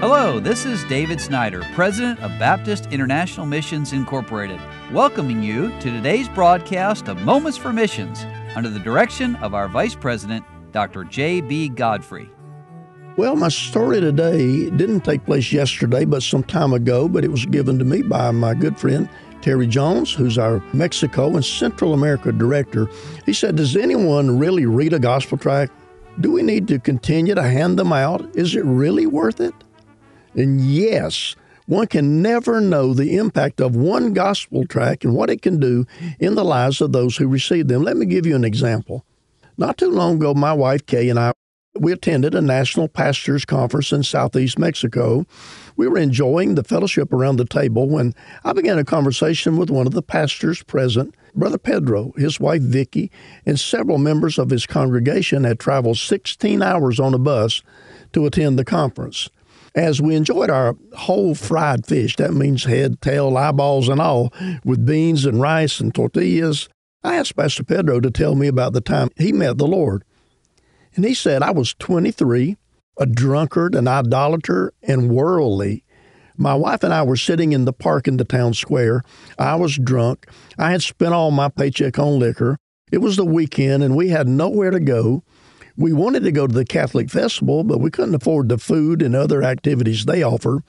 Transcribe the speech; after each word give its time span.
Hello, 0.00 0.40
this 0.40 0.64
is 0.64 0.82
David 0.84 1.20
Snyder, 1.20 1.62
President 1.74 2.18
of 2.20 2.30
Baptist 2.38 2.86
International 2.86 3.44
Missions 3.44 3.92
Incorporated, 3.92 4.58
welcoming 4.92 5.42
you 5.42 5.68
to 5.80 5.90
today's 5.90 6.26
broadcast 6.26 7.06
of 7.08 7.20
Moments 7.20 7.58
for 7.58 7.70
Missions 7.70 8.24
under 8.56 8.70
the 8.70 8.78
direction 8.78 9.36
of 9.36 9.52
our 9.52 9.68
Vice 9.68 9.94
President, 9.94 10.42
Dr. 10.72 11.04
J.B. 11.04 11.68
Godfrey. 11.68 12.30
Well, 13.18 13.36
my 13.36 13.50
story 13.50 14.00
today 14.00 14.70
didn't 14.70 15.02
take 15.02 15.26
place 15.26 15.52
yesterday, 15.52 16.06
but 16.06 16.22
some 16.22 16.44
time 16.44 16.72
ago, 16.72 17.06
but 17.06 17.22
it 17.22 17.30
was 17.30 17.44
given 17.44 17.78
to 17.78 17.84
me 17.84 18.00
by 18.00 18.30
my 18.30 18.54
good 18.54 18.80
friend 18.80 19.06
Terry 19.42 19.66
Jones, 19.66 20.14
who's 20.14 20.38
our 20.38 20.64
Mexico 20.72 21.34
and 21.34 21.44
Central 21.44 21.92
America 21.92 22.32
director. 22.32 22.88
He 23.26 23.34
said, 23.34 23.54
Does 23.56 23.76
anyone 23.76 24.38
really 24.38 24.64
read 24.64 24.94
a 24.94 24.98
gospel 24.98 25.36
tract? 25.36 25.72
Do 26.20 26.32
we 26.32 26.40
need 26.40 26.68
to 26.68 26.78
continue 26.78 27.34
to 27.34 27.42
hand 27.42 27.78
them 27.78 27.92
out? 27.92 28.34
Is 28.34 28.56
it 28.56 28.64
really 28.64 29.04
worth 29.06 29.40
it? 29.40 29.52
And 30.34 30.60
yes, 30.60 31.36
one 31.66 31.86
can 31.86 32.22
never 32.22 32.60
know 32.60 32.94
the 32.94 33.16
impact 33.16 33.60
of 33.60 33.76
one 33.76 34.12
gospel 34.12 34.66
track 34.66 35.04
and 35.04 35.14
what 35.14 35.30
it 35.30 35.42
can 35.42 35.60
do 35.60 35.86
in 36.18 36.34
the 36.34 36.44
lives 36.44 36.80
of 36.80 36.92
those 36.92 37.16
who 37.16 37.28
receive 37.28 37.68
them. 37.68 37.82
Let 37.82 37.96
me 37.96 38.06
give 38.06 38.26
you 38.26 38.36
an 38.36 38.44
example. 38.44 39.04
Not 39.56 39.78
too 39.78 39.90
long 39.90 40.16
ago, 40.16 40.34
my 40.34 40.52
wife 40.52 40.86
Kay 40.86 41.08
and 41.08 41.18
I 41.18 41.32
we 41.78 41.92
attended 41.92 42.34
a 42.34 42.40
national 42.40 42.88
pastors 42.88 43.44
conference 43.44 43.92
in 43.92 44.02
southeast 44.02 44.58
Mexico. 44.58 45.24
We 45.76 45.86
were 45.86 45.98
enjoying 45.98 46.54
the 46.54 46.64
fellowship 46.64 47.12
around 47.12 47.36
the 47.36 47.44
table 47.44 47.88
when 47.88 48.12
I 48.44 48.52
began 48.52 48.78
a 48.78 48.84
conversation 48.84 49.56
with 49.56 49.70
one 49.70 49.86
of 49.86 49.92
the 49.92 50.02
pastors 50.02 50.62
present, 50.64 51.14
Brother 51.34 51.58
Pedro, 51.58 52.12
his 52.16 52.40
wife 52.40 52.62
Vicky, 52.62 53.10
and 53.46 53.58
several 53.58 53.98
members 53.98 54.36
of 54.36 54.50
his 54.50 54.66
congregation 54.66 55.44
had 55.44 55.60
traveled 55.60 55.98
16 55.98 56.60
hours 56.60 56.98
on 56.98 57.14
a 57.14 57.18
bus 57.18 57.62
to 58.12 58.26
attend 58.26 58.58
the 58.58 58.64
conference. 58.64 59.30
As 59.74 60.00
we 60.00 60.16
enjoyed 60.16 60.50
our 60.50 60.76
whole 60.96 61.34
fried 61.34 61.86
fish, 61.86 62.16
that 62.16 62.32
means 62.32 62.64
head, 62.64 63.00
tail, 63.00 63.36
eyeballs, 63.36 63.88
and 63.88 64.00
all, 64.00 64.32
with 64.64 64.84
beans 64.84 65.24
and 65.24 65.40
rice 65.40 65.80
and 65.80 65.94
tortillas, 65.94 66.68
I 67.02 67.16
asked 67.16 67.36
Pastor 67.36 67.64
Pedro 67.64 68.00
to 68.00 68.10
tell 68.10 68.34
me 68.34 68.46
about 68.46 68.72
the 68.72 68.80
time 68.80 69.10
he 69.16 69.32
met 69.32 69.58
the 69.58 69.66
Lord. 69.66 70.04
And 70.94 71.04
he 71.04 71.14
said, 71.14 71.42
I 71.42 71.52
was 71.52 71.74
23, 71.74 72.56
a 72.98 73.06
drunkard, 73.06 73.74
an 73.74 73.86
idolater, 73.86 74.72
and 74.82 75.08
worldly. 75.08 75.84
My 76.36 76.54
wife 76.54 76.82
and 76.82 76.92
I 76.92 77.02
were 77.02 77.16
sitting 77.16 77.52
in 77.52 77.64
the 77.64 77.72
park 77.72 78.08
in 78.08 78.16
the 78.16 78.24
town 78.24 78.54
square. 78.54 79.02
I 79.38 79.54
was 79.56 79.78
drunk. 79.78 80.26
I 80.58 80.72
had 80.72 80.82
spent 80.82 81.14
all 81.14 81.30
my 81.30 81.48
paycheck 81.48 81.98
on 81.98 82.18
liquor. 82.18 82.58
It 82.90 82.98
was 82.98 83.16
the 83.16 83.24
weekend, 83.24 83.82
and 83.82 83.94
we 83.94 84.08
had 84.08 84.26
nowhere 84.26 84.70
to 84.70 84.80
go. 84.80 85.22
We 85.80 85.94
wanted 85.94 86.24
to 86.24 86.30
go 86.32 86.46
to 86.46 86.52
the 86.52 86.66
Catholic 86.66 87.08
festival, 87.08 87.64
but 87.64 87.80
we 87.80 87.90
couldn't 87.90 88.14
afford 88.14 88.50
the 88.50 88.58
food 88.58 89.00
and 89.00 89.16
other 89.16 89.42
activities 89.42 90.04
they 90.04 90.22
offer. 90.22 90.62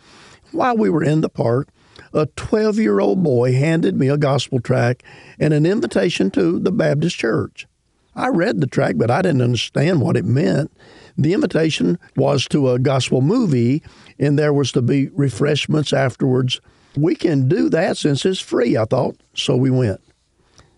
While 0.54 0.78
we 0.78 0.90
were 0.90 1.04
in 1.04 1.20
the 1.20 1.28
park, 1.28 1.68
a 2.14 2.28
12 2.38 2.78
year 2.78 3.02
old 3.02 3.22
boy 3.22 3.52
handed 3.52 3.98
me 3.98 4.08
a 4.08 4.16
gospel 4.16 4.62
tract 4.62 5.04
and 5.38 5.54
an 5.54 5.66
invitation 5.66 6.32
to 6.32 6.60
the 6.60 6.72
Baptist 6.72 7.18
church. 7.18 7.68
I 8.16 8.30
read 8.30 8.62
the 8.62 8.68
tract, 8.68 9.00
but 9.00 9.12
I 9.12 9.22
didn't 9.22 9.42
understand 9.42 10.00
what 10.00 10.16
it 10.16 10.24
meant. 10.24 10.72
The 11.18 11.34
invitation 11.34 12.00
was 12.16 12.48
to 12.48 12.70
a 12.70 12.80
gospel 12.80 13.20
movie, 13.20 13.84
and 14.18 14.40
there 14.40 14.54
was 14.54 14.72
to 14.72 14.82
be 14.82 15.10
refreshments 15.10 15.92
afterwards. 15.92 16.62
We 16.96 17.16
can 17.16 17.50
do 17.50 17.68
that 17.68 17.98
since 17.98 18.26
it's 18.26 18.40
free, 18.40 18.78
I 18.78 18.86
thought, 18.86 19.18
so 19.34 19.58
we 19.58 19.72
went. 19.72 20.00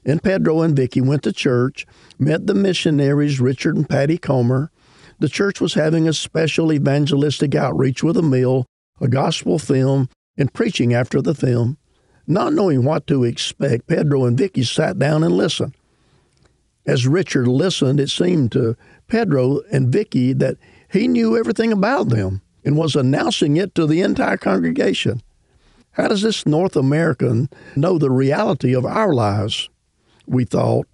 And 0.05 0.21
Pedro 0.21 0.61
and 0.61 0.75
Vicky 0.75 1.01
went 1.01 1.23
to 1.23 1.31
church, 1.31 1.85
met 2.19 2.47
the 2.47 2.53
missionaries, 2.53 3.39
Richard 3.39 3.75
and 3.75 3.87
Patty 3.87 4.17
Comer. 4.17 4.71
The 5.19 5.29
church 5.29 5.61
was 5.61 5.75
having 5.75 6.07
a 6.07 6.13
special 6.13 6.73
evangelistic 6.73 7.55
outreach 7.55 8.03
with 8.03 8.17
a 8.17 8.21
meal, 8.21 8.65
a 8.99 9.07
gospel 9.07 9.59
film, 9.59 10.09
and 10.37 10.53
preaching 10.53 10.93
after 10.93 11.21
the 11.21 11.35
film. 11.35 11.77
Not 12.27 12.53
knowing 12.53 12.83
what 12.83 13.07
to 13.07 13.23
expect, 13.23 13.87
Pedro 13.87 14.25
and 14.25 14.37
Vicky 14.37 14.63
sat 14.63 14.97
down 14.97 15.23
and 15.23 15.35
listened. 15.35 15.75
As 16.85 17.07
Richard 17.07 17.47
listened, 17.47 17.99
it 17.99 18.09
seemed 18.09 18.51
to 18.53 18.75
Pedro 19.07 19.61
and 19.71 19.91
Vicky 19.91 20.33
that 20.33 20.57
he 20.91 21.07
knew 21.07 21.37
everything 21.37 21.71
about 21.71 22.09
them 22.09 22.41
and 22.65 22.77
was 22.77 22.95
announcing 22.95 23.57
it 23.57 23.73
to 23.75 23.85
the 23.85 24.01
entire 24.01 24.37
congregation. 24.37 25.21
How 25.91 26.07
does 26.07 26.23
this 26.23 26.45
North 26.45 26.75
American 26.75 27.49
know 27.75 27.97
the 27.97 28.11
reality 28.11 28.73
of 28.73 28.85
our 28.85 29.13
lives? 29.13 29.69
We 30.27 30.45
thought. 30.45 30.87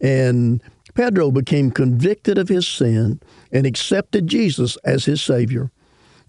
And 0.00 0.62
Pedro 0.94 1.30
became 1.30 1.70
convicted 1.70 2.38
of 2.38 2.48
his 2.48 2.66
sin 2.66 3.20
and 3.52 3.66
accepted 3.66 4.26
Jesus 4.26 4.76
as 4.84 5.04
his 5.04 5.22
Savior. 5.22 5.70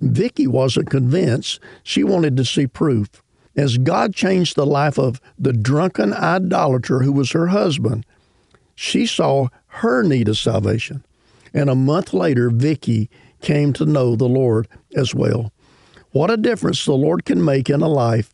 Vicky 0.02 0.48
wasn't 0.48 0.90
convinced. 0.90 1.60
She 1.84 2.04
wanted 2.04 2.38
to 2.38 2.46
see 2.46 2.68
proof. 2.68 3.10
As 3.56 3.78
God 3.78 4.14
changed 4.14 4.56
the 4.56 4.66
life 4.66 4.98
of 4.98 5.20
the 5.38 5.54
drunken 5.54 6.14
idolater 6.14 7.00
who 7.00 7.12
was 7.12 7.32
her 7.32 7.48
husband, 7.48 8.06
she 8.76 9.06
saw 9.06 9.48
her 9.68 10.04
need 10.04 10.30
of 10.30 10.38
salvation. 10.38 11.04
And 11.54 11.70
a 11.70 11.76
month 11.76 12.14
later, 12.14 12.50
Vicky 12.50 13.10
came 13.42 13.74
to 13.74 13.86
know 13.86 14.16
the 14.16 14.30
Lord 14.30 14.68
as 14.96 15.14
well. 15.14 15.52
What 16.12 16.32
a 16.32 16.38
difference 16.38 16.86
the 16.86 16.94
Lord 16.94 17.26
can 17.26 17.44
make 17.44 17.70
in 17.70 17.82
a 17.82 17.88
life. 17.88 18.34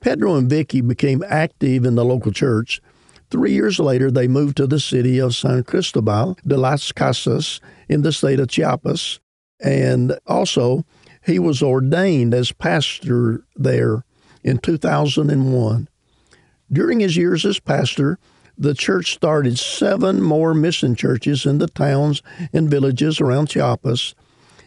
Pedro 0.00 0.36
and 0.36 0.48
Vicky 0.48 0.80
became 0.80 1.24
active 1.26 1.84
in 1.84 1.94
the 1.94 2.04
local 2.04 2.32
church. 2.32 2.80
Three 3.30 3.52
years 3.52 3.78
later, 3.78 4.10
they 4.10 4.26
moved 4.26 4.56
to 4.56 4.66
the 4.66 4.80
city 4.80 5.18
of 5.18 5.34
San 5.34 5.62
Cristobal 5.62 6.36
de 6.44 6.56
las 6.56 6.90
Casas 6.90 7.60
in 7.88 8.02
the 8.02 8.12
state 8.12 8.40
of 8.40 8.48
Chiapas. 8.48 9.20
And 9.60 10.18
also, 10.26 10.84
he 11.24 11.38
was 11.38 11.62
ordained 11.62 12.34
as 12.34 12.50
pastor 12.50 13.44
there 13.54 14.04
in 14.42 14.58
2001. 14.58 15.88
During 16.72 17.00
his 17.00 17.16
years 17.16 17.44
as 17.44 17.60
pastor, 17.60 18.18
the 18.58 18.74
church 18.74 19.14
started 19.14 19.58
seven 19.58 20.22
more 20.22 20.52
mission 20.52 20.94
churches 20.94 21.46
in 21.46 21.58
the 21.58 21.68
towns 21.68 22.22
and 22.52 22.70
villages 22.70 23.20
around 23.20 23.46
Chiapas. 23.48 24.14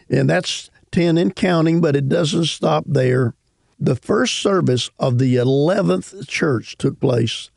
And 0.08 0.28
that's 0.28 0.70
10 0.92 1.18
in 1.18 1.32
counting, 1.32 1.80
but 1.80 1.96
it 1.96 2.08
doesn't 2.08 2.46
stop 2.46 2.84
there. 2.86 3.34
The 3.78 3.96
first 3.96 4.36
service 4.36 4.90
of 4.98 5.18
the 5.18 5.36
11th 5.36 6.26
church 6.28 6.76
took 6.78 6.98
place. 6.98 7.50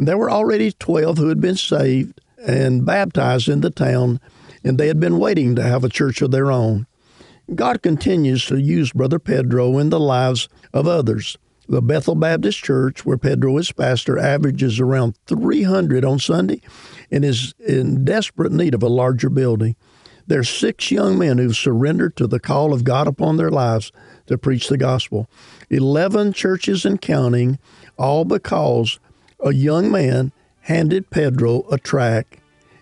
There 0.00 0.16
were 0.16 0.30
already 0.30 0.72
12 0.72 1.18
who 1.18 1.28
had 1.28 1.42
been 1.42 1.56
saved 1.56 2.22
and 2.46 2.86
baptized 2.86 3.50
in 3.50 3.60
the 3.60 3.68
town, 3.68 4.18
and 4.64 4.78
they 4.78 4.88
had 4.88 4.98
been 4.98 5.18
waiting 5.18 5.54
to 5.56 5.62
have 5.62 5.84
a 5.84 5.90
church 5.90 6.22
of 6.22 6.30
their 6.30 6.50
own. 6.50 6.86
God 7.54 7.82
continues 7.82 8.46
to 8.46 8.58
use 8.58 8.92
Brother 8.92 9.18
Pedro 9.18 9.76
in 9.76 9.90
the 9.90 10.00
lives 10.00 10.48
of 10.72 10.86
others. 10.86 11.36
The 11.68 11.82
Bethel 11.82 12.14
Baptist 12.14 12.64
Church, 12.64 13.04
where 13.04 13.18
Pedro 13.18 13.58
is 13.58 13.72
pastor, 13.72 14.18
averages 14.18 14.80
around 14.80 15.18
300 15.26 16.02
on 16.02 16.18
Sunday 16.18 16.62
and 17.10 17.22
is 17.22 17.54
in 17.58 18.02
desperate 18.02 18.52
need 18.52 18.74
of 18.74 18.82
a 18.82 18.88
larger 18.88 19.28
building. 19.28 19.76
There 20.26 20.40
are 20.40 20.44
six 20.44 20.90
young 20.90 21.18
men 21.18 21.36
who've 21.36 21.56
surrendered 21.56 22.16
to 22.16 22.26
the 22.26 22.40
call 22.40 22.72
of 22.72 22.84
God 22.84 23.06
upon 23.06 23.36
their 23.36 23.50
lives 23.50 23.92
to 24.28 24.38
preach 24.38 24.68
the 24.68 24.78
gospel. 24.78 25.28
11 25.68 26.32
churches 26.32 26.86
and 26.86 27.00
counting, 27.00 27.58
all 27.98 28.24
because 28.24 28.98
a 29.44 29.52
young 29.52 29.90
man 29.90 30.32
handed 30.62 31.10
Pedro 31.10 31.64
a 31.70 31.78
tract. 31.78 32.36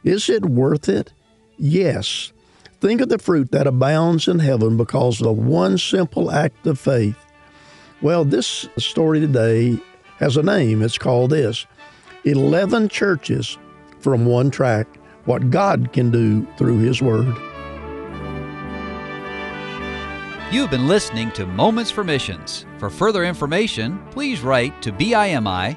Is 0.05 0.29
it 0.29 0.47
worth 0.47 0.89
it? 0.89 1.13
Yes. 1.57 2.33
Think 2.81 3.01
of 3.01 3.09
the 3.09 3.19
fruit 3.19 3.51
that 3.51 3.67
abounds 3.67 4.29
in 4.29 4.39
heaven 4.39 4.77
because 4.77 5.21
of 5.21 5.37
one 5.37 5.79
simple 5.79 6.31
act 6.31 6.67
of 6.67 6.79
faith. 6.79 7.17
Well, 8.01 8.25
this 8.25 8.69
story 8.79 9.19
today 9.19 9.79
has 10.19 10.37
a 10.37 10.43
name. 10.43 10.83
It's 10.83 10.99
called 10.99 11.31
this 11.31 11.67
11 12.25 12.89
Churches 12.89 13.59
from 14.01 14.27
One 14.27 14.51
Tract 14.51 14.97
What 15.25 15.51
God 15.51 15.93
Can 15.93 16.11
Do 16.11 16.47
Through 16.57 16.79
His 16.79 17.03
Word. 17.03 17.37
You've 20.51 20.71
been 20.71 20.89
listening 20.89 21.31
to 21.33 21.45
Moments 21.45 21.91
for 21.91 22.05
Missions. 22.05 22.65
For 22.79 22.89
further 22.89 23.25
information, 23.25 24.03
please 24.11 24.41
write 24.41 24.81
to 24.83 24.93
BIMI, 24.93 25.77